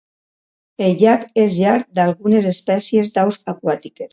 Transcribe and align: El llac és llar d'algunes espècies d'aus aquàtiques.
El 0.85 0.95
llac 1.01 1.27
és 1.43 1.53
llar 1.59 1.75
d'algunes 1.99 2.51
espècies 2.55 3.17
d'aus 3.19 3.43
aquàtiques. 3.55 4.09